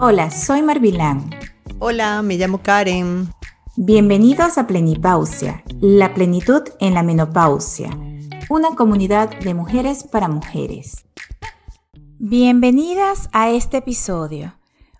[0.00, 1.28] Hola, soy Marvilán.
[1.80, 3.30] Hola, me llamo Karen.
[3.74, 7.90] Bienvenidos a Plenipausia, la plenitud en la menopausia,
[8.48, 11.04] una comunidad de mujeres para mujeres.
[12.20, 14.54] Bienvenidas a este episodio.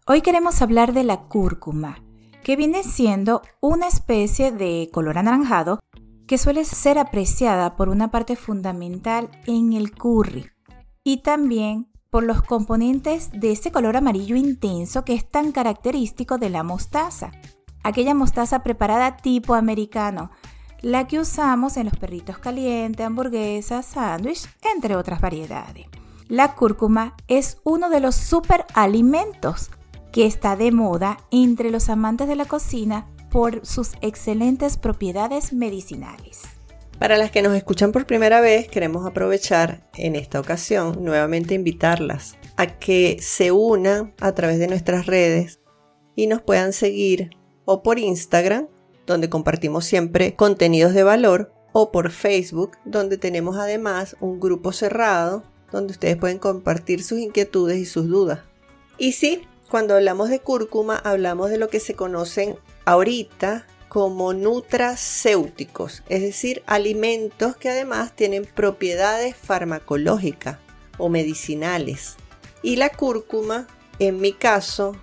[0.04, 2.02] Hoy queremos hablar de la cúrcuma,
[2.42, 5.78] que viene siendo una especie de color anaranjado
[6.26, 10.50] que suele ser apreciada por una parte fundamental en el curry
[11.04, 16.50] y también por los componentes de ese color amarillo intenso que es tan característico de
[16.50, 17.32] la mostaza,
[17.82, 20.30] aquella mostaza preparada tipo americano,
[20.80, 25.86] la que usamos en los perritos calientes, hamburguesas, sándwich, entre otras variedades.
[26.28, 29.70] La cúrcuma es uno de los superalimentos
[30.12, 36.57] que está de moda entre los amantes de la cocina por sus excelentes propiedades medicinales.
[36.98, 42.36] Para las que nos escuchan por primera vez, queremos aprovechar en esta ocasión nuevamente invitarlas
[42.56, 45.60] a que se unan a través de nuestras redes
[46.16, 47.30] y nos puedan seguir
[47.64, 48.66] o por Instagram,
[49.06, 55.44] donde compartimos siempre contenidos de valor, o por Facebook, donde tenemos además un grupo cerrado
[55.70, 58.40] donde ustedes pueden compartir sus inquietudes y sus dudas.
[58.96, 62.56] Y sí, cuando hablamos de cúrcuma, hablamos de lo que se conocen
[62.86, 70.58] ahorita como nutracéuticos, es decir, alimentos que además tienen propiedades farmacológicas
[70.98, 72.16] o medicinales.
[72.62, 73.66] Y la cúrcuma,
[73.98, 74.96] en mi caso,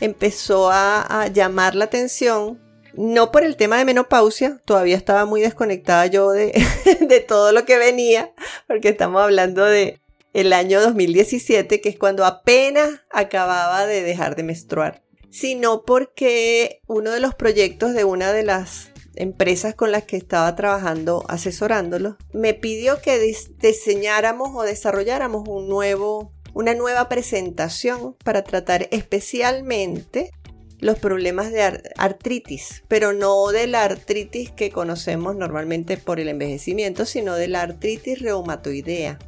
[0.00, 2.58] empezó a, llamar la atención,
[2.94, 6.52] no por el tema de menopausia, todavía estaba muy desconectada yo de,
[7.00, 8.32] de todo lo que venía,
[8.66, 10.00] porque estamos hablando de
[10.32, 17.10] el año 2017, que es cuando apenas acababa de dejar de menstruar sino porque uno
[17.10, 22.54] de los proyectos de una de las empresas con las que estaba trabajando asesorándolo me
[22.54, 23.18] pidió que
[23.60, 30.30] diseñáramos o desarrolláramos un nuevo, una nueva presentación para tratar especialmente
[30.78, 37.04] los problemas de artritis, pero no de la artritis que conocemos normalmente por el envejecimiento,
[37.04, 39.18] sino de la artritis reumatoidea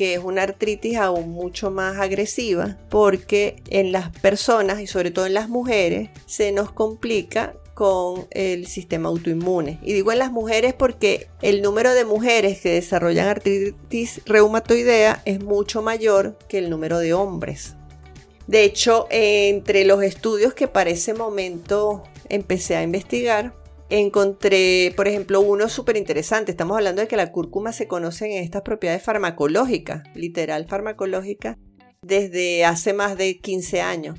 [0.00, 5.26] que es una artritis aún mucho más agresiva porque en las personas y sobre todo
[5.26, 9.78] en las mujeres se nos complica con el sistema autoinmune.
[9.82, 15.44] Y digo en las mujeres porque el número de mujeres que desarrollan artritis reumatoidea es
[15.44, 17.74] mucho mayor que el número de hombres.
[18.46, 23.52] De hecho, entre los estudios que para ese momento empecé a investigar,
[23.90, 26.52] encontré, por ejemplo, uno súper interesante.
[26.52, 31.58] Estamos hablando de que la cúrcuma se conoce en estas propiedades farmacológicas, literal farmacológica,
[32.02, 34.18] desde hace más de 15 años.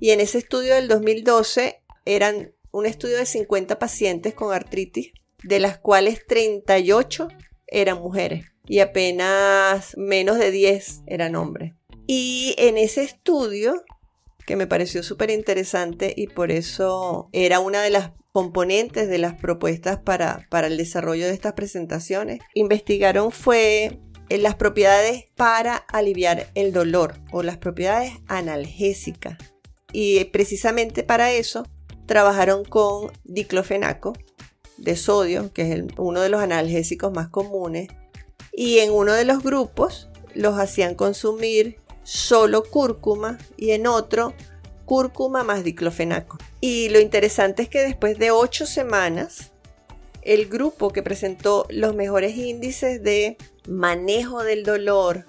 [0.00, 5.60] Y en ese estudio del 2012 eran un estudio de 50 pacientes con artritis, de
[5.60, 7.28] las cuales 38
[7.68, 11.74] eran mujeres y apenas menos de 10 eran hombres.
[12.06, 13.82] Y en ese estudio,
[14.46, 19.34] que me pareció súper interesante y por eso era una de las componentes de las
[19.34, 26.48] propuestas para, para el desarrollo de estas presentaciones, investigaron fue en las propiedades para aliviar
[26.56, 29.38] el dolor o las propiedades analgésicas.
[29.92, 31.64] Y precisamente para eso
[32.06, 34.14] trabajaron con diclofenaco
[34.78, 37.86] de sodio, que es uno de los analgésicos más comunes.
[38.52, 44.34] Y en uno de los grupos los hacían consumir solo cúrcuma y en otro
[44.84, 46.38] cúrcuma más diclofenaco.
[46.60, 49.52] Y lo interesante es que después de ocho semanas,
[50.22, 53.36] el grupo que presentó los mejores índices de
[53.68, 55.26] manejo del dolor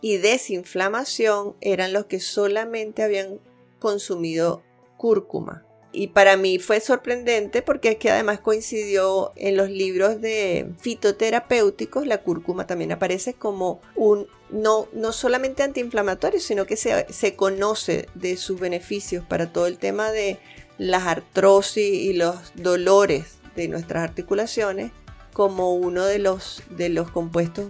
[0.00, 3.40] y desinflamación eran los que solamente habían
[3.78, 4.62] consumido
[4.96, 5.64] cúrcuma.
[5.92, 12.18] Y para mí fue sorprendente porque que además coincidió en los libros de fitoterapéuticos, la
[12.18, 18.36] cúrcuma también aparece como un no, no solamente antiinflamatorio, sino que se, se conoce de
[18.36, 20.38] sus beneficios para todo el tema de
[20.78, 24.92] las artrosis y los dolores de nuestras articulaciones
[25.32, 27.68] como uno de los, de los compuestos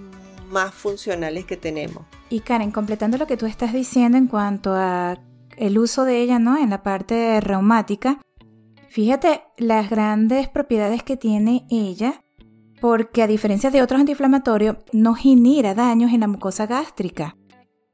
[0.48, 2.04] más funcionales que tenemos.
[2.28, 5.18] Y Karen, completando lo que tú estás diciendo en cuanto a
[5.56, 6.56] el uso de ella, ¿no?
[6.56, 8.20] En la parte reumática.
[8.88, 12.24] Fíjate las grandes propiedades que tiene ella,
[12.80, 17.36] porque a diferencia de otros antiinflamatorios, no genera daños en la mucosa gástrica.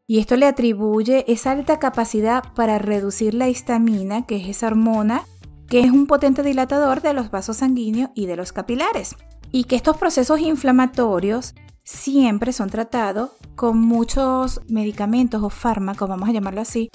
[0.06, 5.22] Y esto le atribuye esa alta capacidad para reducir la histamina, que es esa hormona
[5.69, 9.16] que es un potente dilatador de los vasos sanguíneos y de los capilares.
[9.52, 11.54] Y que estos procesos inflamatorios
[11.84, 16.90] siempre son tratados con muchos medicamentos o fármacos, vamos a llamarlo así,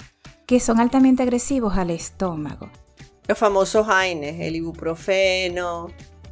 [0.46, 2.68] que son altamente agresivos al estómago.
[3.26, 5.88] Los famosos AINES, el ibuprofeno,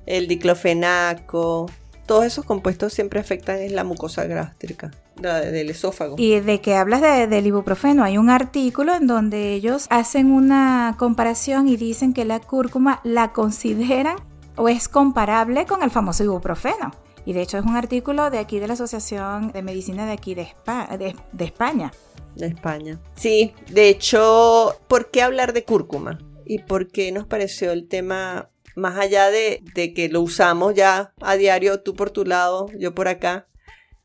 [0.06, 1.66] el diclofenaco,
[2.06, 4.90] todos esos compuestos siempre afectan en la mucosa gástrica.
[5.16, 6.16] del esófago.
[6.18, 11.68] Y de que hablas del ibuprofeno, hay un artículo en donde ellos hacen una comparación
[11.68, 14.16] y dicen que la cúrcuma la consideran
[14.56, 16.90] o es comparable con el famoso ibuprofeno.
[17.24, 20.34] Y de hecho es un artículo de aquí de la Asociación de Medicina de aquí
[20.34, 20.48] de,
[21.32, 21.92] de España.
[22.36, 23.00] De España.
[23.14, 26.18] Sí, de hecho, ¿por qué hablar de cúrcuma?
[26.46, 29.62] ¿Y por qué nos pareció el tema más allá de,
[29.94, 33.48] que lo usamos ya a diario, tú por tu lado, yo por acá,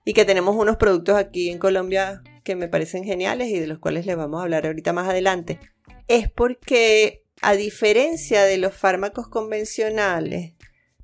[0.05, 3.79] y que tenemos unos productos aquí en Colombia que me parecen geniales y de los
[3.79, 5.59] cuales les vamos a hablar ahorita más adelante,
[6.07, 10.53] es porque a diferencia de los fármacos convencionales,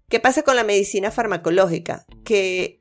[0.09, 2.05] ¿qué pasa con la medicina farmacológica?
[2.23, 2.79] Que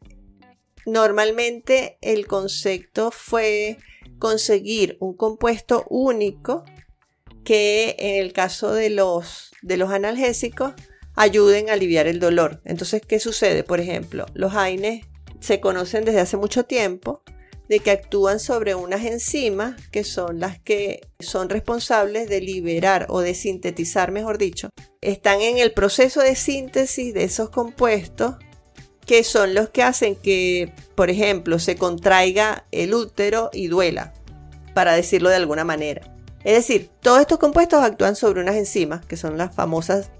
[0.86, 3.78] normalmente el concepto fue
[4.18, 6.64] conseguir un compuesto único
[7.44, 10.74] que en el caso de los, de los analgésicos
[11.16, 12.60] ayuden a aliviar el dolor.
[12.64, 13.64] Entonces, ¿qué sucede?
[13.64, 15.06] Por ejemplo, los AINES
[15.40, 17.22] se conocen desde hace mucho tiempo
[17.68, 23.20] de que actúan sobre unas enzimas que son las que son responsables de liberar o
[23.20, 24.70] de sintetizar, mejor dicho.
[25.00, 28.36] Están en el proceso de síntesis de esos compuestos
[29.12, 34.14] que son los que hacen que, por ejemplo, se contraiga el útero y duela,
[34.72, 36.16] para decirlo de alguna manera.
[36.44, 40.10] Es decir, todos estos compuestos actúan sobre unas enzimas, que son las famosas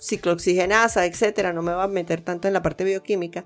[0.00, 1.52] ciclooxigenasas, etcétera.
[1.52, 3.44] No me voy a meter tanto en la parte bioquímica.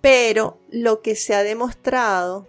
[0.00, 2.46] Pero lo que se ha demostrado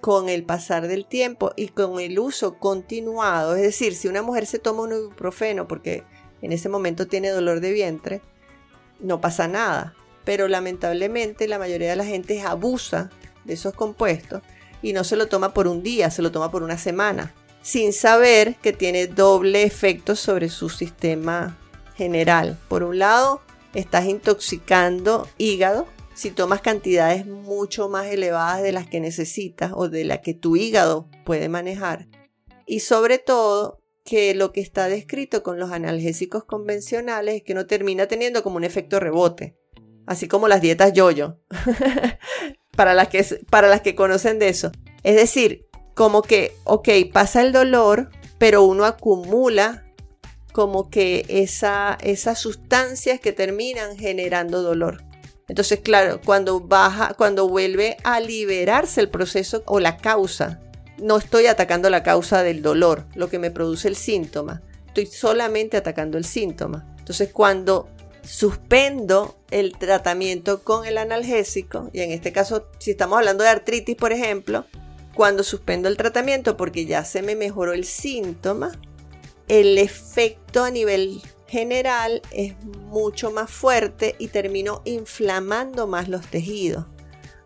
[0.00, 4.46] con el pasar del tiempo y con el uso continuado, es decir, si una mujer
[4.46, 6.04] se toma un ibuprofeno porque
[6.40, 8.22] en ese momento tiene dolor de vientre,
[9.00, 9.96] no pasa nada.
[10.28, 13.08] Pero lamentablemente la mayoría de la gente abusa
[13.46, 14.42] de esos compuestos
[14.82, 17.94] y no se lo toma por un día, se lo toma por una semana sin
[17.94, 21.56] saber que tiene doble efecto sobre su sistema
[21.96, 22.58] general.
[22.68, 23.40] Por un lado,
[23.72, 30.04] estás intoxicando hígado si tomas cantidades mucho más elevadas de las que necesitas o de
[30.04, 32.06] las que tu hígado puede manejar.
[32.66, 37.66] Y sobre todo, que lo que está descrito con los analgésicos convencionales es que no
[37.66, 39.56] termina teniendo como un efecto rebote,
[40.08, 41.36] así como las dietas yo-yo,
[42.76, 44.72] para, las que, para las que conocen de eso.
[45.04, 49.84] Es decir, como que, ok, pasa el dolor, pero uno acumula
[50.52, 55.04] como que esa, esas sustancias que terminan generando dolor.
[55.46, 60.60] Entonces, claro, cuando baja, cuando vuelve a liberarse el proceso o la causa,
[60.98, 64.62] no estoy atacando la causa del dolor, lo que me produce el síntoma.
[64.86, 66.86] Estoy solamente atacando el síntoma.
[66.98, 67.88] Entonces, cuando
[68.28, 73.96] suspendo el tratamiento con el analgésico, y en este caso, si estamos hablando de artritis,
[73.96, 74.66] por ejemplo,
[75.14, 78.78] cuando suspendo el tratamiento porque ya se me mejoró el síntoma,
[79.48, 86.84] el efecto a nivel general es mucho más fuerte y termino inflamando más los tejidos.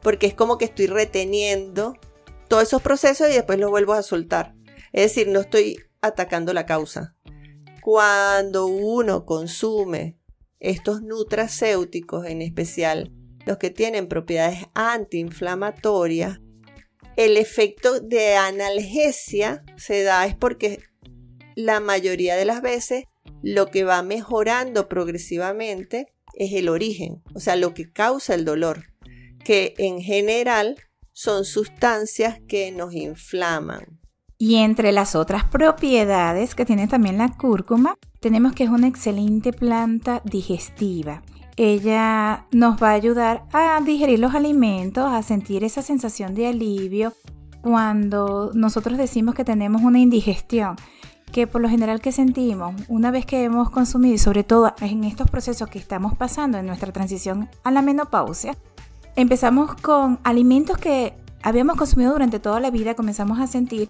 [0.03, 1.97] Porque es como que estoy reteniendo
[2.49, 4.53] todos esos procesos y después los vuelvo a soltar.
[4.93, 7.15] Es decir, no estoy atacando la causa.
[7.81, 10.19] Cuando uno consume
[10.63, 13.13] estos nutracéuticos, en especial
[13.45, 16.41] los que tienen propiedades antiinflamatorias,
[17.17, 20.81] el efecto de analgesia se da es porque
[21.57, 23.05] la mayoría de las veces
[23.43, 28.85] lo que va mejorando progresivamente es el origen, o sea, lo que causa el dolor,
[29.45, 30.77] que en general
[31.13, 34.02] son sustancias que nos inflaman.
[34.43, 39.53] Y entre las otras propiedades que tiene también la cúrcuma, tenemos que es una excelente
[39.53, 41.23] planta digestiva.
[41.57, 47.13] Ella nos va a ayudar a digerir los alimentos, a sentir esa sensación de alivio
[47.61, 50.75] cuando nosotros decimos que tenemos una indigestión,
[51.31, 55.05] que por lo general que sentimos una vez que hemos consumido y sobre todo en
[55.05, 58.57] estos procesos que estamos pasando en nuestra transición a la menopausia,
[59.15, 61.15] empezamos con alimentos que
[61.45, 63.89] habíamos consumido durante toda la vida, comenzamos a sentir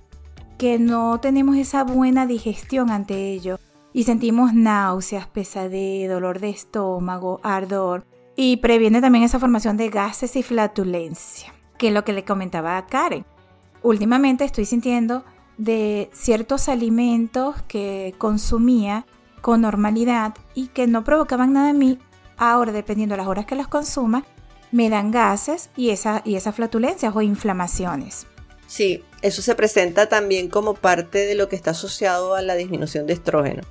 [0.58, 3.58] que no tenemos esa buena digestión ante ello
[3.92, 8.04] y sentimos náuseas, pesadez, dolor de estómago, ardor
[8.36, 12.78] y previene también esa formación de gases y flatulencia, que es lo que le comentaba
[12.78, 13.24] a Karen.
[13.82, 15.24] Últimamente estoy sintiendo
[15.58, 19.06] de ciertos alimentos que consumía
[19.40, 21.98] con normalidad y que no provocaban nada en mí,
[22.38, 24.24] ahora dependiendo de las horas que los consuma,
[24.70, 28.26] me dan gases y, esa, y esas flatulencias o inflamaciones.
[28.66, 33.06] Sí, eso se presenta también como parte de lo que está asociado a la disminución
[33.06, 33.62] de estrógeno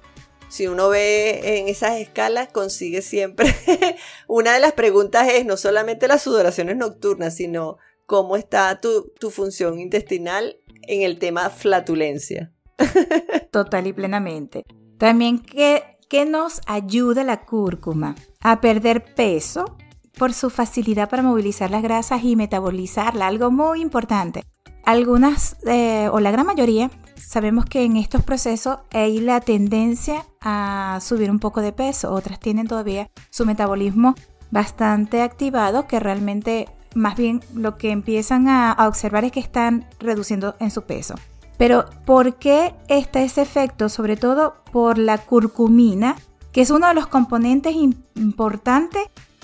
[0.52, 3.56] si uno ve en esas escalas, consigue siempre.
[4.28, 9.80] Una de las preguntas es no solamente las sudoraciones nocturnas, sino cómo está tu, función
[9.80, 10.58] intestinal
[10.90, 12.52] en el tema flatulencia.
[13.52, 14.66] Total y plenamente.
[14.98, 19.78] También que, que nos ayuda la cúrcuma a perder peso
[20.18, 24.44] por su facilidad para movilizar las grasas y metabolizarla, algo muy importante.
[24.86, 31.00] Algunas eh, o la gran mayoría sabemos que en estos procesos hay la tendencia a
[31.02, 34.16] subir un poco de peso, otras tienen todavía su metabolismo
[34.52, 40.56] bastante activado que realmente más bien lo que empiezan a, observar es que están reduciendo
[40.60, 41.16] en su peso.
[41.58, 43.88] Pero ¿por qué está ese efecto?
[43.88, 46.16] Sobre todo por la curcumina,
[46.52, 47.76] que es uno de los componentes
[48.16, 49.04] importantes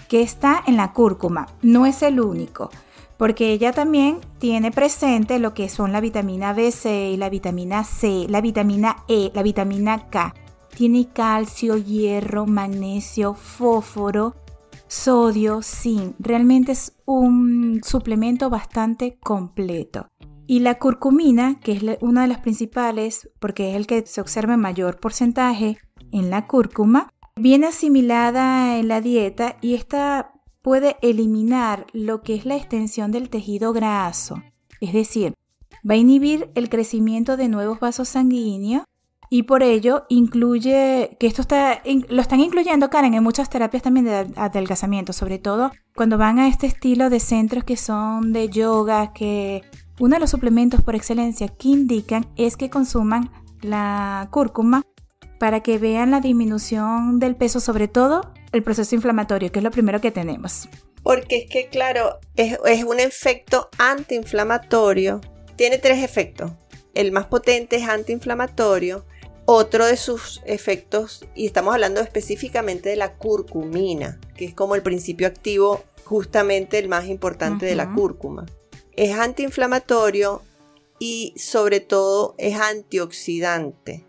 [0.10, 1.48] que está en la cúrcuma.
[1.62, 2.70] No es el único,
[3.18, 8.42] porque ella también tiene presente lo que son la vitamina B6, la vitamina C, la
[8.42, 10.34] vitamina E, la vitamina K.
[10.76, 14.36] Tiene calcio, hierro, magnesio, fósforo,
[14.88, 16.16] sodio, zinc.
[16.20, 20.08] Realmente es un suplemento bastante completo.
[20.46, 24.54] Y la curcumina, que es una de las principales, porque es el que se observa
[24.54, 25.78] en mayor porcentaje
[26.12, 30.32] en la cúrcuma, viene asimilada en la dieta y esta
[30.68, 34.44] puede eliminar lo que es la extensión del tejido graso.
[34.82, 35.34] Es decir,
[35.90, 38.84] va a inhibir el crecimiento de nuevos vasos sanguíneos
[39.30, 44.08] y por ello incluye, que esto está, lo están incluyendo, Karen, en muchas terapias también
[44.08, 49.14] de adelgazamiento, sobre todo cuando van a este estilo de centros que son de yoga,
[49.14, 49.62] que
[50.02, 53.32] uno de los suplementos por excelencia que indican es que consuman
[53.62, 54.82] la cúrcuma
[55.40, 59.72] para que vean la disminución del peso, sobre todo el proceso inflamatorio, que es lo
[59.72, 60.70] primero que tenemos.
[61.04, 65.22] Porque es que, claro, es, es un efecto antiinflamatorio.
[65.56, 66.52] Tiene tres efectos.
[66.94, 69.06] El más potente es antiinflamatorio,
[69.46, 74.82] otro de sus efectos, y estamos hablando específicamente de la curcumina, que es como el
[74.82, 78.46] principio activo, justamente el más importante de la cúrcuma.
[78.94, 80.42] Es antiinflamatorio
[81.00, 84.07] y sobre todo es antioxidante.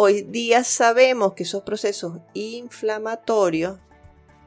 [0.00, 3.78] Hoy día sabemos que esos procesos inflamatorios,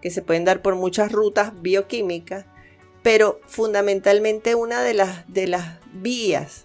[0.01, 2.45] que se pueden dar por muchas rutas bioquímicas,
[3.03, 5.25] pero fundamentalmente una de las,
[5.91, 6.63] vías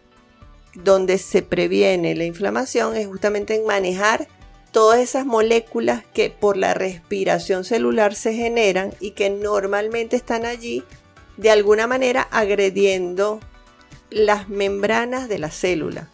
[0.74, 4.28] donde se previene la inflamación es justamente en manejar
[4.70, 10.84] todas esas moléculas que por la respiración celular se generan y que normalmente están allí
[11.36, 13.40] de alguna manera agrediendo
[14.10, 16.08] las membranas de la célula.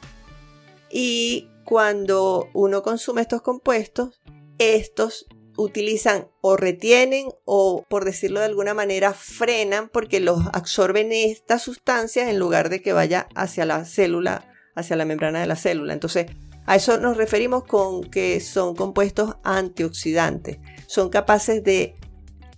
[0.90, 4.20] Y cuando uno consume estos compuestos,
[4.58, 5.26] estos
[5.56, 12.28] utilizan o retienen o, por decirlo de alguna manera, frenan porque los absorben estas sustancias
[12.28, 15.92] en lugar de que vaya hacia la célula hacia la membrana de la célula.
[15.92, 16.26] Entonces,
[16.66, 20.58] a eso nos referimos con que son compuestos antioxidantes.
[20.86, 21.96] Son capaces de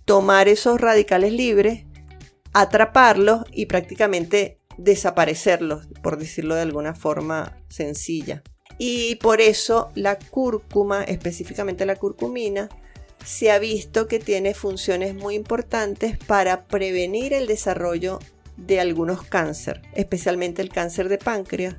[0.05, 1.85] tomar esos radicales libres,
[2.53, 8.43] atraparlos y prácticamente desaparecerlos, por decirlo de alguna forma sencilla.
[8.77, 12.69] Y por eso la cúrcuma, específicamente la curcumina,
[13.23, 18.19] se ha visto que tiene funciones muy importantes para prevenir el desarrollo
[18.57, 21.75] de algunos cánceres, especialmente el cáncer de páncreas,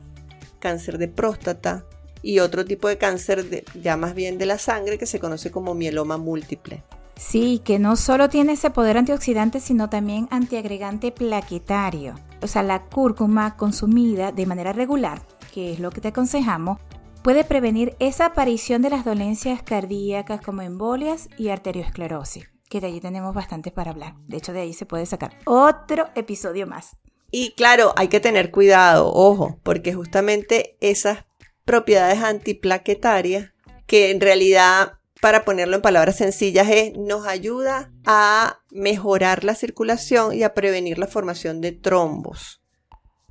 [0.59, 1.85] cáncer de próstata
[2.23, 5.51] y otro tipo de cáncer de, ya más bien de la sangre que se conoce
[5.51, 6.83] como mieloma múltiple.
[7.17, 12.15] Sí, que no solo tiene ese poder antioxidante, sino también antiagregante plaquetario.
[12.43, 15.23] O sea, la cúrcuma consumida de manera regular,
[15.57, 16.79] que es lo que te aconsejamos,
[17.23, 23.01] puede prevenir esa aparición de las dolencias cardíacas como embolias y arteriosclerosis, que de allí
[23.01, 24.17] tenemos bastante para hablar.
[24.29, 26.99] De hecho, de ahí se puede sacar otro episodio más.
[27.31, 31.25] Y claro, hay que tener cuidado, ojo, porque justamente esas
[31.65, 33.55] propiedades antiplaquetarias,
[33.87, 40.35] que en realidad, para ponerlo en palabras sencillas, es, nos ayuda a mejorar la circulación
[40.35, 42.61] y a prevenir la formación de trombos.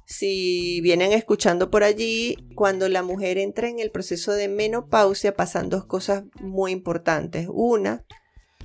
[0.05, 5.69] Si vienen escuchando por allí, cuando la mujer entra en el proceso de menopausia pasan
[5.69, 7.47] dos cosas muy importantes.
[7.51, 8.05] Una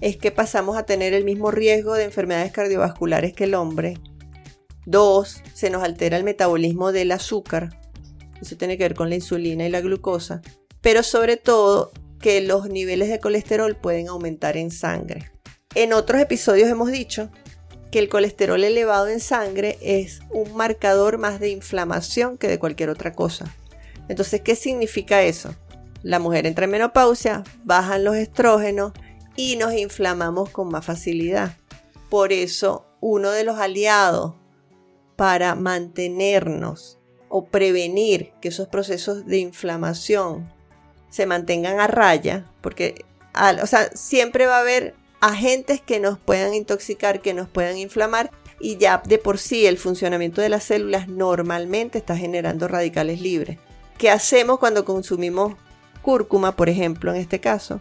[0.00, 3.94] es que pasamos a tener el mismo riesgo de enfermedades cardiovasculares que el hombre
[4.87, 7.78] Dos, se nos altera el metabolismo del azúcar.
[8.40, 10.40] Eso tiene que ver con la insulina y la glucosa.
[10.80, 15.30] Pero sobre todo que los niveles de colesterol pueden aumentar en sangre.
[15.75, 17.30] En otros episodios hemos dicho
[17.90, 22.90] que el colesterol elevado en sangre es un marcador más de inflamación que de cualquier
[22.90, 23.54] otra cosa.
[24.09, 25.54] Entonces, ¿qué significa eso?
[26.02, 28.92] La mujer entra en menopausia, bajan los estrógenos
[29.37, 31.56] y nos inflamamos con más facilidad.
[32.09, 34.35] Por eso, uno de los aliados
[35.16, 40.50] para mantenernos o prevenir que esos procesos de inflamación
[41.11, 43.04] se mantengan a raya, porque
[43.62, 48.30] o sea, siempre va a haber agentes que nos puedan intoxicar, que nos puedan inflamar,
[48.60, 53.58] y ya de por sí el funcionamiento de las células normalmente está generando radicales libres.
[53.98, 55.54] ¿Qué hacemos cuando consumimos
[56.02, 57.80] cúrcuma, por ejemplo, en este caso?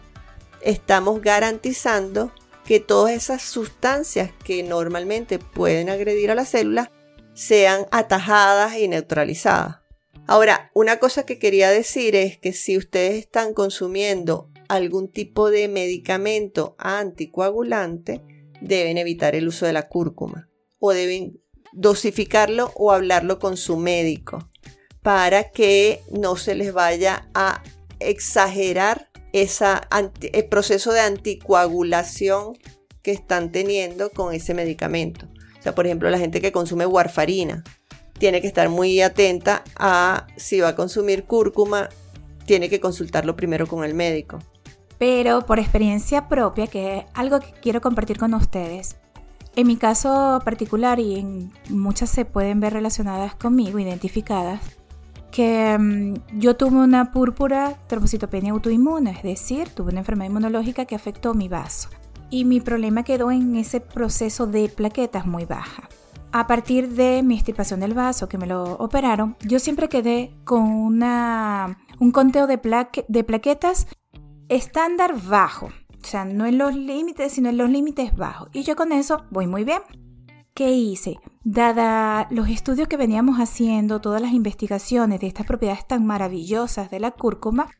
[0.60, 2.32] Estamos garantizando
[2.64, 6.90] que todas esas sustancias que normalmente pueden agredir a las células
[7.34, 9.78] sean atajadas y neutralizadas.
[10.26, 15.66] Ahora, una cosa que quería decir es que si ustedes están consumiendo algún tipo de
[15.66, 18.22] medicamento anticoagulante,
[18.60, 20.48] deben evitar el uso de la cúrcuma
[20.78, 21.40] o deben
[21.72, 24.48] dosificarlo o hablarlo con su médico
[25.02, 27.62] para que no se les vaya a
[27.98, 29.88] exagerar esa
[30.32, 32.56] el proceso de anticoagulación
[33.02, 35.26] que están teniendo con ese medicamento.
[35.58, 37.64] O sea, por ejemplo, la gente que consume warfarina
[38.18, 41.88] tiene que estar muy atenta a si va a consumir cúrcuma,
[42.46, 44.38] tiene que consultarlo primero con el médico.
[45.00, 48.98] Pero por experiencia propia, que es algo que quiero compartir con ustedes,
[49.56, 54.60] en mi caso particular y en muchas se pueden ver relacionadas conmigo, identificadas,
[55.32, 60.96] que mm, yo tuve una púrpura trombocitopenia autoinmune, es decir, tuve una enfermedad inmunológica que
[60.96, 61.88] afectó mi vaso.
[62.28, 65.88] Y mi problema quedó en ese proceso de plaquetas muy baja.
[66.30, 70.62] A partir de mi extirpación del vaso, que me lo operaron, yo siempre quedé con
[70.62, 72.60] una, un conteo de,
[73.08, 73.86] de plaquetas
[74.50, 75.66] estándar bajo.
[75.66, 78.48] O sea, no en los límites, sino en los límites bajos.
[78.52, 79.80] Y yo con eso voy muy bien.
[80.54, 81.18] ¿Qué hice?
[81.44, 87.00] Dada los estudios que veníamos haciendo, todas las investigaciones de estas propiedades tan maravillosas de
[87.00, 87.70] la cúrcuma,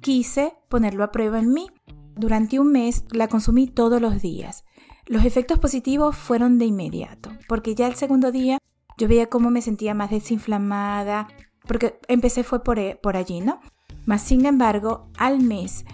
[0.00, 1.68] quise ponerlo a prueba en mí.
[2.16, 4.64] Durante un mes la consumí todos los días.
[5.06, 8.58] Los efectos positivos fueron de inmediato, porque ya el segundo día
[8.96, 11.28] yo veía cómo me sentía más desinflamada,
[11.66, 13.60] porque empecé fue por, e, por allí, ¿no?
[14.06, 15.84] Mas sin embargo, al mes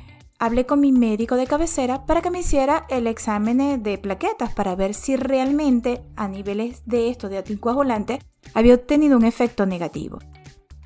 [0.41, 4.75] hablé con mi médico de cabecera para que me hiciera el examen de plaquetas para
[4.75, 8.21] ver si realmente a niveles de esto de anticoagulante
[8.55, 10.19] había obtenido un efecto negativo.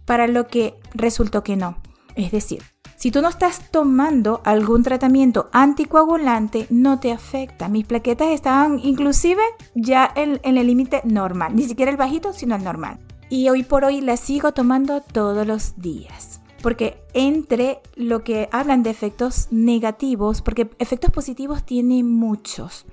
[0.05, 1.79] Para lo que resultó que no.
[2.17, 2.63] Es decir,
[2.97, 7.69] si tú no estás tomando algún tratamiento anticoagulante, no te afecta.
[7.69, 9.43] Mis plaquetas estaban inclusive
[9.77, 12.99] ya en, en el límite normal, ni siquiera el bajito, sino el normal.
[13.31, 16.34] Y hoy por hoy las sigo tomando todos los días
[16.65, 22.87] porque entre lo que hablan de efectos negativos, porque efectos positivos tiene muchos,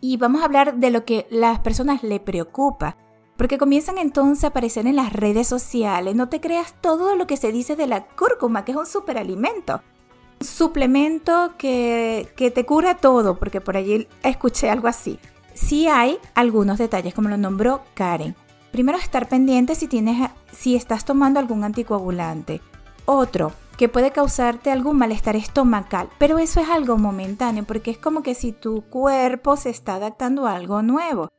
[0.00, 2.96] y vamos a hablar de lo que las personas le preocupa,
[3.36, 7.36] porque comienzan entonces a aparecer en las redes sociales, no te creas todo lo que
[7.36, 9.82] se dice de la cúrcuma, que es un superalimento.
[10.40, 15.18] Suplemento que, que te cura todo, porque por allí escuché algo así.
[15.52, 18.34] Sí hay algunos detalles, como lo nombró Karen.
[18.72, 22.62] Primero estar pendiente si, tienes, si estás tomando algún anticoagulante.
[23.10, 28.22] Otro, que puede causarte algún malestar estomacal, pero eso es algo momentáneo porque es como
[28.22, 31.30] que si tu cuerpo se está adaptando a algo nuevo.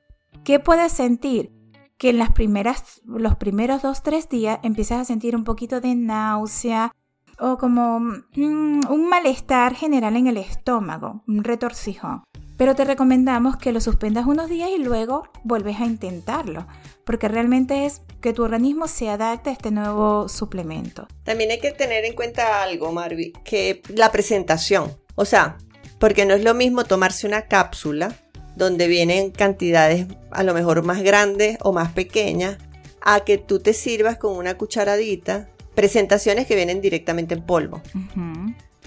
[0.43, 1.51] ¿Qué puedes sentir?
[1.99, 5.93] Que en las primeras, los primeros dos, tres días empiezas a sentir un poquito de
[5.93, 6.91] náusea
[7.39, 12.23] o como mm, un malestar general en el estómago, un retorcijón.
[12.59, 16.67] Pero te recomendamos que lo suspendas unos días y luego vuelves a intentarlo,
[17.05, 21.07] porque realmente es que tu organismo se adapte a este nuevo suplemento.
[21.23, 24.91] También hay que tener en cuenta algo, Marvi, que la presentación.
[25.15, 25.57] O sea,
[25.99, 28.13] porque no es lo mismo tomarse una cápsula
[28.57, 32.57] donde vienen cantidades a lo mejor más grandes o más pequeñas,
[32.99, 37.81] a que tú te sirvas con una cucharadita presentaciones que vienen directamente en polvo.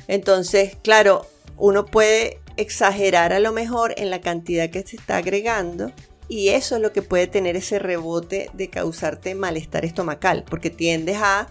[0.09, 1.25] Entonces, claro,
[1.57, 5.93] uno puede exagerar a lo mejor en la cantidad que se está agregando
[6.29, 11.19] y eso es lo que puede tener ese rebote de causarte malestar estomacal, porque tiendes
[11.19, 11.49] a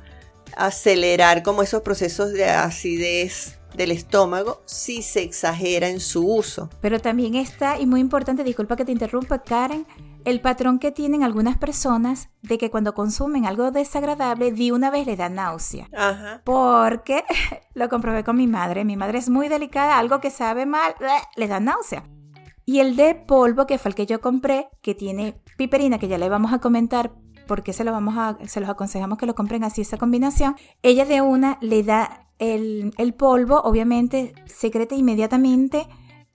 [0.56, 6.69] acelerar como esos procesos de acidez del estómago si se exagera en su uso.
[6.82, 9.86] Pero también está, y muy importante, disculpa que te interrumpa, Karen,
[10.25, 15.05] el patrón que tienen algunas personas de que cuando consumen algo desagradable, de una vez
[15.05, 15.89] le da náusea.
[15.95, 16.41] Ajá.
[16.43, 17.23] Porque
[17.73, 18.86] lo comprobé con mi madre.
[18.86, 20.93] Mi madre es muy delicada, algo que sabe mal,
[21.36, 22.03] le da náusea.
[22.65, 26.17] Y el de polvo, que fue el que yo compré, que tiene piperina, que ya
[26.17, 27.12] le vamos a comentar
[27.47, 30.55] porque se, lo vamos a, se los aconsejamos que lo compren así, esa combinación.
[30.84, 35.88] Ella de una le da el, el polvo, obviamente secreta inmediatamente,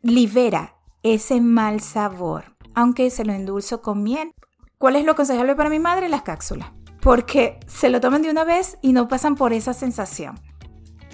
[0.03, 4.33] libera ese mal sabor aunque se lo endulzo con miel.
[4.79, 6.09] ¿Cuál es lo aconsejable para mi madre?
[6.09, 6.69] Las cápsulas.
[7.01, 10.39] Porque se lo toman de una vez y no pasan por esa sensación.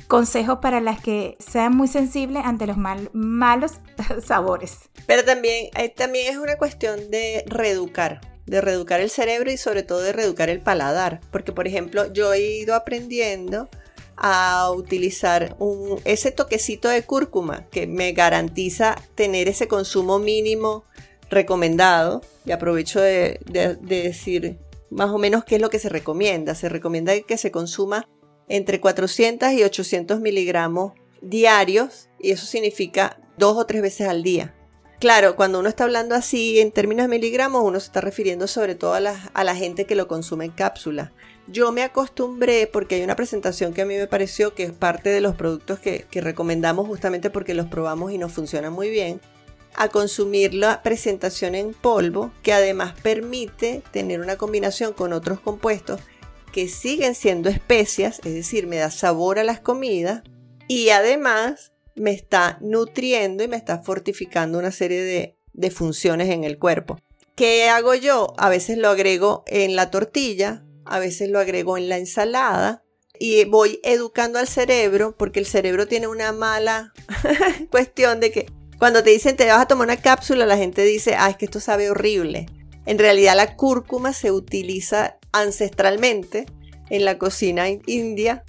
[0.09, 3.75] Consejo para las que sean muy sensibles ante los malos
[4.27, 4.91] sabores.
[5.07, 9.85] Pero también, eh, también es una cuestión de reeducar, de reeducar el cerebro y sobre
[9.85, 11.21] todo de reeducar el paladar.
[11.31, 13.69] Porque, por ejemplo, yo he ido aprendiendo
[14.17, 15.57] a utilizar
[16.05, 20.85] ese toquecito de cúrcuma que me garantiza tener ese consumo mínimo
[21.33, 23.41] recomendado, y aprovecho de,
[23.81, 24.59] decir
[24.91, 26.55] más o menos qué es lo que se recomienda.
[26.55, 28.07] Se recomienda que se consuma
[28.49, 34.55] entre 400 y 800 miligramos diarios, y eso significa dos o tres veces al día.
[35.03, 38.77] Claro, cuando uno está hablando así en términos de miligramos, uno se está refiriendo sobre
[38.77, 41.13] todo a la, gente que lo consume en cápsula.
[41.49, 45.11] Yo me acostumbré porque hay una presentación que a mí me pareció que es parte
[45.11, 49.21] de los productos que, que recomendamos justamente porque los probamos y nos funcionan muy bien,
[49.75, 56.01] a consumir la presentación en polvo, que además permite tener una combinación con otros compuestos
[56.53, 60.23] que siguen siendo especias, es decir, me da sabor a las comidas
[60.69, 66.45] y además me está nutriendo y me está fortificando una serie de, de funciones en
[66.45, 66.99] el cuerpo.
[67.35, 68.35] ¿Qué hago yo?
[68.37, 72.85] A veces lo agrego en la tortilla, a veces lo agrego en la ensalada
[73.19, 76.93] y voy educando al cerebro porque el cerebro tiene una mala
[77.71, 78.47] cuestión de que
[78.83, 81.45] cuando te dicen te vas a tomar una cápsula, la gente dice, ah, es que
[81.45, 82.47] esto sabe horrible.
[82.85, 86.47] En realidad la cúrcuma se utiliza ancestralmente
[86.91, 88.43] en la cocina india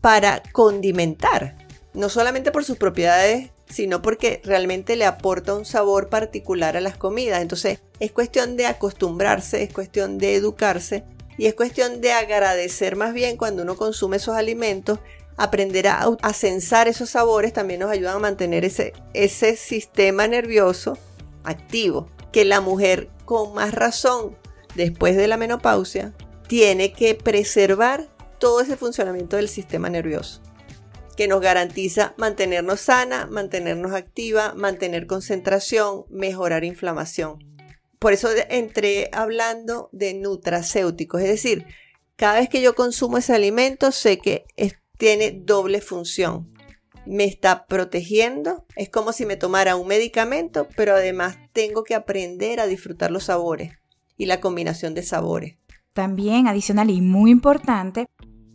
[0.00, 1.56] para condimentar,
[1.92, 6.96] no solamente por sus propiedades, sino porque realmente le aporta un sabor particular a las
[6.96, 7.40] comidas.
[7.40, 11.04] Entonces es cuestión de acostumbrarse, es cuestión de educarse
[11.38, 14.98] y es cuestión de agradecer más bien cuando uno consume esos alimentos
[15.36, 20.98] aprender a, a censar esos sabores también nos ayuda a mantener ese, ese sistema nervioso
[21.42, 24.36] activo, que la mujer con más razón
[24.74, 26.12] después de la menopausia
[26.46, 30.40] tiene que preservar todo ese funcionamiento del sistema nervioso,
[31.16, 37.38] que nos garantiza mantenernos sana, mantenernos activa, mantener concentración, mejorar inflamación.
[37.98, 41.66] Por eso entré hablando de nutracéuticos, es decir,
[42.16, 44.44] cada vez que yo consumo ese alimento sé que
[44.96, 46.52] tiene doble función.
[47.06, 52.60] Me está protegiendo, es como si me tomara un medicamento, pero además tengo que aprender
[52.60, 53.72] a disfrutar los sabores
[54.16, 55.56] y la combinación de sabores.
[55.92, 58.06] También adicional y muy importante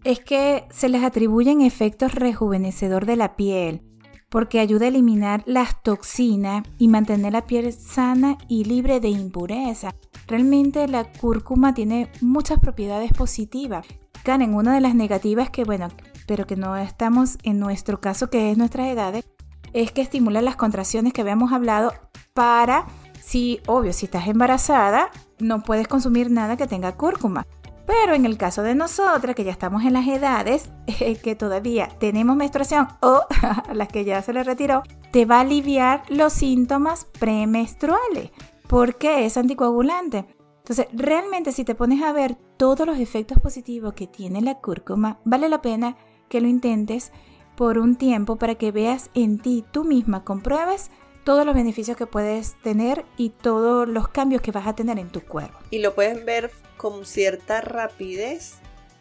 [0.03, 3.81] es que se les atribuyen efectos rejuvenecedor de la piel,
[4.29, 9.95] porque ayuda a eliminar las toxinas y mantener la piel sana y libre de impureza.
[10.27, 13.85] Realmente la cúrcuma tiene muchas propiedades positivas.
[14.23, 15.89] Karen, una de las negativas que, bueno,
[16.29, 19.25] pero que no estamos en nuestro caso, que es nuestras edades,
[19.73, 21.91] es que estimula las contracciones que habíamos hablado
[22.35, 22.85] para,
[23.19, 27.47] si, obvio, si estás embarazada, no puedes consumir nada que tenga cúrcuma.
[27.87, 30.69] Pero en el caso de nosotras, que ya estamos en las edades,
[31.23, 33.23] que todavía tenemos menstruación o
[33.73, 38.29] las que ya se le retiró, te va a aliviar los síntomas premenstruales
[38.67, 40.27] porque es anticoagulante.
[40.59, 45.17] Entonces, realmente si te pones a ver todos los efectos positivos que tiene la cúrcuma,
[45.25, 45.97] vale la pena
[46.29, 47.11] que lo intentes
[47.55, 50.91] por un tiempo para que veas en ti tú misma, compruebes
[51.25, 55.09] todos los beneficios que puedes tener y todos los cambios que vas a tener en
[55.09, 55.59] tu cuerpo.
[55.69, 58.55] Y lo puedes ver con cierta rapidez,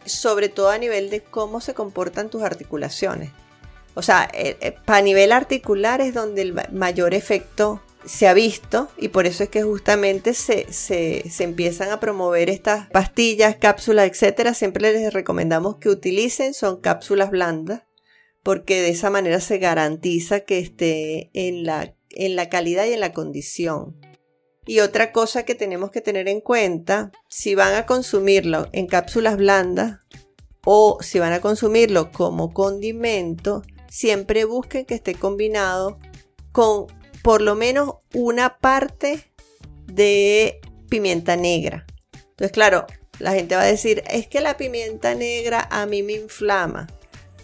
[0.05, 3.31] sobre todo a nivel de cómo se comportan tus articulaciones.
[3.95, 8.88] O sea, eh, eh, a nivel articular es donde el mayor efecto se ha visto
[8.97, 14.09] y por eso es que justamente se, se, se, empiezan a promover estas pastillas, cápsulas,
[14.09, 14.55] etcétera.
[14.55, 17.83] Siempre les recomendamos que utilicen, son cápsulas blandas,
[18.42, 23.01] porque de esa manera se garantiza que esté en la, en la calidad y en
[23.01, 24.01] la condición.
[24.66, 29.37] Y otra cosa que tenemos que tener en cuenta, si van a consumirlo en cápsulas
[29.37, 30.01] blandas
[30.64, 35.99] o si van a consumirlo como condimento, siempre busquen que esté combinado
[36.53, 36.87] con
[37.22, 39.31] por lo menos una parte
[39.87, 41.87] de pimienta negra.
[42.12, 42.87] Entonces, claro,
[43.18, 46.87] la gente va a decir, es que la pimienta negra a mí me inflama.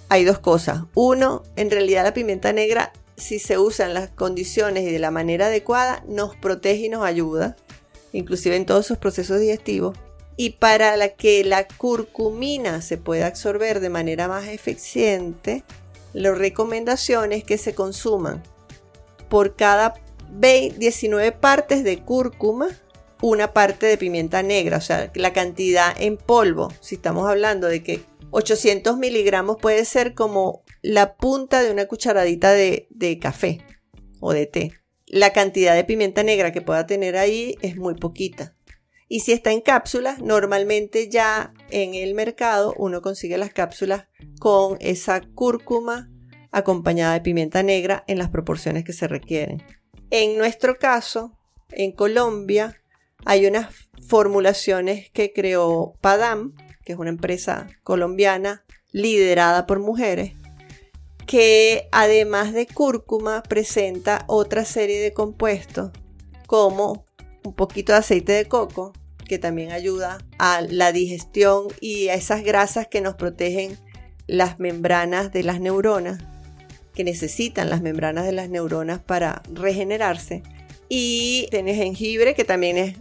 [0.09, 0.83] Hay dos cosas.
[0.95, 5.11] Uno, en realidad la pimienta negra, si se usa en las condiciones y de la
[5.11, 7.57] manera adecuada, nos protege y nos ayuda,
[8.13, 9.97] inclusive en todos sus procesos digestivos.
[10.37, 15.65] Y para que la curcumina se pueda absorber de manera más eficiente,
[16.13, 18.43] la recomendación es que se consuman
[19.29, 19.95] por cada
[20.41, 22.69] 19 partes de cúrcuma,
[23.23, 27.83] una parte de pimienta negra, o sea, la cantidad en polvo, si estamos hablando de
[27.83, 33.65] que 800 miligramos puede ser como la punta de una cucharadita de, de café
[34.21, 34.73] o de té.
[35.07, 38.57] La cantidad de pimienta negra que pueda tener ahí es muy poquita.
[39.09, 44.09] Y si está en cápsulas, normalmente ya en el mercado uno consigue las cápsulas
[44.41, 46.11] con esa cúrcuma
[46.55, 49.63] acompañada de pimienta negra en las proporciones que se requieren.
[50.11, 51.37] En nuestro caso,
[51.71, 52.81] en Colombia,
[53.25, 53.75] hay unas
[54.07, 60.35] formulaciones que creó Padam, que es una empresa colombiana liderada por mujeres,
[61.27, 65.91] que además de cúrcuma presenta otra serie de compuestos
[66.47, 67.05] como
[67.43, 68.93] un poquito de aceite de coco,
[69.27, 73.77] que también ayuda a la digestión y a esas grasas que nos protegen
[74.29, 76.23] las membranas de las neuronas
[76.95, 80.43] que necesitan las membranas de las neuronas para regenerarse
[80.89, 82.97] Y tiene jengibre, que también es,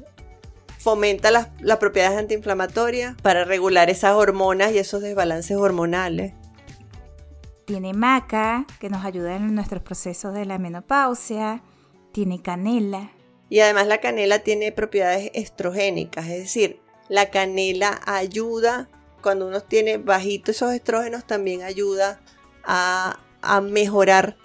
[0.80, 6.34] fomenta las, las propiedades antiinflamatorias para regular esas hormonas y esos desbalances hormonales.
[7.66, 11.64] Tiene maca, que nos ayuda en nuestros procesos de la menopausia.
[12.12, 13.12] Tiene canela.
[13.50, 18.90] Y además la canela tiene propiedades estrogénicas, es decir, la canela ayuda,
[19.22, 22.20] cuando uno tiene bajito esos estrógenos, también ayuda
[22.64, 24.38] a, a mejorar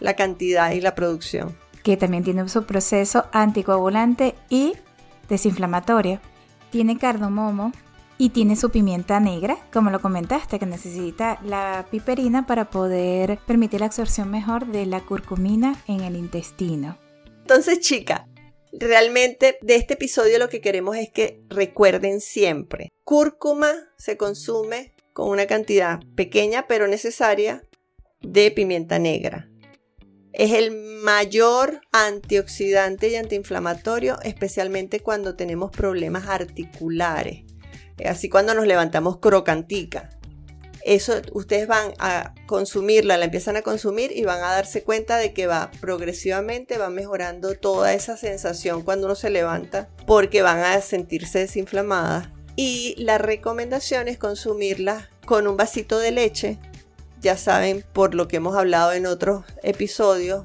[0.00, 1.56] la cantidad y la producción.
[1.82, 4.74] Que también tiene su proceso anticoagulante y
[5.28, 6.20] desinflamatorio.
[6.70, 7.72] Tiene cardamomo,
[8.18, 13.80] y tiene su pimienta negra, como lo comentaste, que necesita la piperina para poder permitir
[13.80, 16.98] la absorción mejor de la curcumina en el intestino.
[17.42, 18.28] Entonces, chica,
[18.72, 25.30] realmente de este episodio lo que queremos es que recuerden siempre, cúrcuma se consume con
[25.30, 27.62] una cantidad pequeña pero necesaria
[28.20, 29.48] de pimienta negra.
[30.32, 37.48] Es el mayor antioxidante y antiinflamatorio, especialmente cuando tenemos problemas articulares
[38.06, 40.10] así cuando nos levantamos crocantica.
[40.84, 45.34] Eso ustedes van a consumirla, la empiezan a consumir y van a darse cuenta de
[45.34, 50.80] que va progresivamente, va mejorando toda esa sensación cuando uno se levanta, porque van a
[50.80, 52.28] sentirse desinflamadas.
[52.56, 56.58] Y la recomendación es consumirla con un vasito de leche.
[57.20, 60.44] Ya saben, por lo que hemos hablado en otros episodios,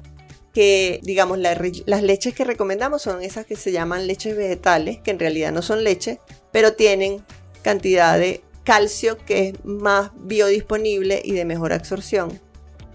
[0.52, 5.18] que digamos las leches que recomendamos son esas que se llaman leches vegetales, que en
[5.18, 6.20] realidad no son leche,
[6.52, 7.24] pero tienen
[7.62, 12.40] cantidad de calcio que es más biodisponible y de mejor absorción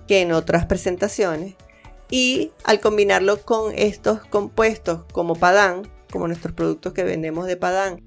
[0.08, 1.56] que en otras presentaciones.
[2.10, 8.02] Y al combinarlo con estos compuestos como Padán, como nuestros productos que vendemos de Padán,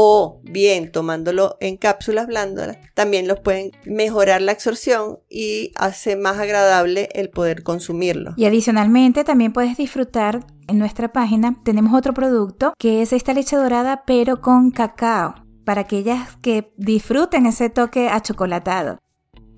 [0.00, 6.38] o bien tomándolo en cápsulas blandas, también los pueden mejorar la absorción y hace más
[6.38, 8.32] agradable el poder consumirlo.
[8.36, 13.56] Y adicionalmente también puedes disfrutar en nuestra página, tenemos otro producto que es esta leche
[13.56, 15.34] dorada pero con cacao
[15.64, 18.98] para aquellas que disfruten ese toque achocolatado.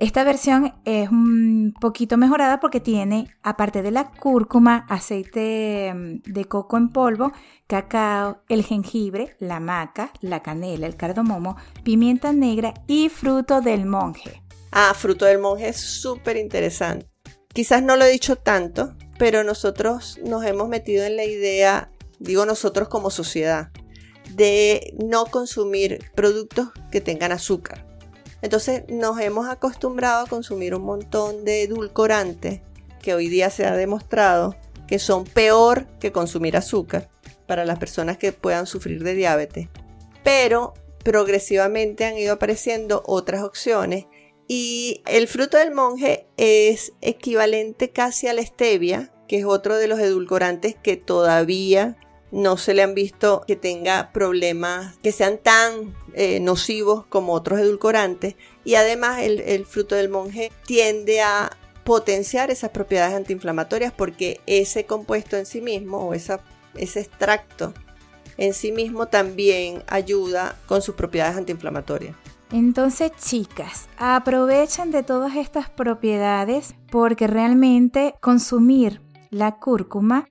[0.00, 6.46] Esta versión es un poquito mejorada porque tiene, aparte de la cúrcuma, aceite mm, de
[6.46, 7.32] coco en polvo,
[7.66, 14.42] cacao, el jengibre, la maca, la canela, el cardamomo, pimienta negra y fruto del monje.
[14.72, 17.06] Ah, fruto del monje es súper interesante.
[17.52, 22.46] Quizás no lo he dicho tanto, pero nosotros nos hemos metido en la idea, digo
[22.46, 23.70] nosotros como sociedad,
[24.30, 27.89] de no consumir productos que tengan azúcar.
[28.42, 32.60] Entonces nos hemos acostumbrado a consumir un montón de edulcorantes
[33.02, 37.08] que hoy día se ha demostrado que son peor que consumir azúcar
[37.46, 39.68] para las personas que puedan sufrir de diabetes.
[40.24, 40.74] Pero
[41.04, 44.06] progresivamente han ido apareciendo otras opciones
[44.48, 49.86] y el fruto del monje es equivalente casi a la stevia, que es otro de
[49.86, 51.96] los edulcorantes que todavía
[52.32, 57.60] no se le han visto que tenga problemas que sean tan eh, nocivos como otros
[57.60, 64.84] edulcorantes y además el, fruto del monje tiende a potenciar esas propiedades antiinflamatorias porque ese
[64.84, 66.40] compuesto en sí mismo o ese
[66.76, 67.74] extracto
[68.36, 72.16] en sí mismo también ayuda con sus propiedades antiinflamatorias.
[72.52, 80.28] Entonces, chicas, aprovechen de todas estas propiedades porque realmente consumir la cúrcuma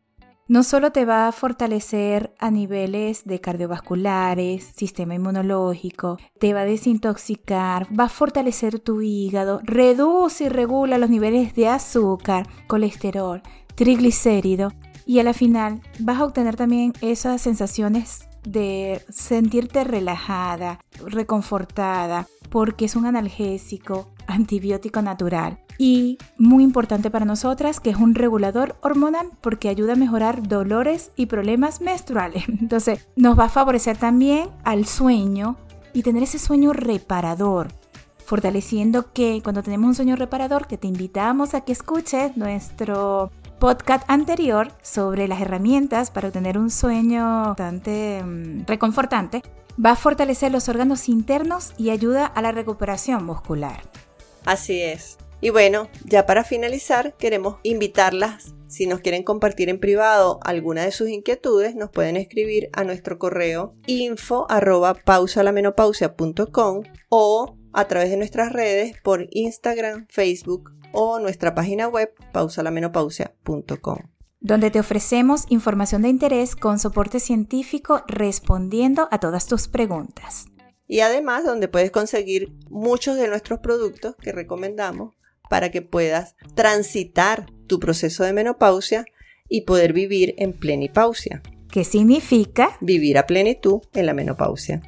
[0.50, 6.66] no solo te va a fortalecer a niveles de cardiovasculares, sistema inmunológico, te va a
[6.66, 13.44] desintoxicar, va a fortalecer tu hígado, reduce y regula los niveles de azúcar, colesterol,
[13.76, 14.74] triglicérido
[15.06, 22.86] y a la final vas a obtener también esas sensaciones de sentirte relajada, reconfortada, porque
[22.86, 29.30] es un analgésico, antibiótico natural y muy importante para nosotras que es un regulador hormonal
[29.40, 32.44] porque ayuda a mejorar dolores y problemas menstruales.
[32.50, 35.56] Entonces nos va a favorecer también al sueño
[35.94, 37.70] y tener ese sueño reparador.
[38.26, 44.04] Fortaleciendo que cuando tenemos un sueño reparador, que te invitamos a que escuches nuestro podcast
[44.08, 49.44] anterior sobre las herramientas para tener un sueño bastante mm, reconfortante,
[49.84, 53.82] va a fortalecer los órganos internos y ayuda a la recuperación muscular.
[54.46, 55.18] Así es.
[55.42, 60.92] Y bueno, ya para finalizar, queremos invitarlas, si nos quieren compartir en privado alguna de
[60.92, 64.48] sus inquietudes, nos pueden escribir a nuestro correo info
[67.10, 74.00] o a través de nuestras redes por Instagram, Facebook o nuestra página web pausalamenopausia.com
[74.42, 80.46] donde te ofrecemos información de interés con soporte científico respondiendo a todas tus preguntas.
[80.88, 85.16] Y además donde puedes conseguir muchos de nuestros productos que recomendamos
[85.50, 89.06] para que puedas transitar tu proceso de menopausia
[89.48, 91.42] y poder vivir en plenipausia.
[91.72, 92.78] ¿Qué significa?
[92.82, 94.82] Vivir a plenitud en la menopausia.